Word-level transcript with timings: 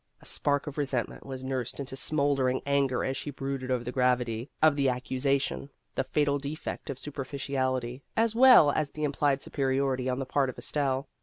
A 0.19 0.25
spark 0.25 0.65
of 0.65 0.79
resentment 0.79 1.27
was 1.27 1.43
nursed 1.43 1.79
into 1.79 1.95
smouldering 1.95 2.63
anger 2.65 3.05
as 3.05 3.15
she 3.15 3.29
brooded 3.29 3.69
over 3.69 3.83
the 3.83 3.91
gravity 3.91 4.49
of 4.59 4.75
the 4.75 4.87
accusa 4.87 4.89
Vassar 4.89 5.19
Studies 5.19 5.41
tion, 5.43 5.69
the 5.93 6.03
fatal 6.03 6.39
defect 6.39 6.89
of 6.89 6.97
superficiality, 6.97 8.01
as 8.17 8.33
well 8.35 8.71
as 8.71 8.89
the 8.89 9.03
implied 9.03 9.43
superiority 9.43 10.09
on 10.09 10.17
the 10.17 10.25
part 10.25 10.49
of 10.49 10.57
Estelle. 10.57 11.07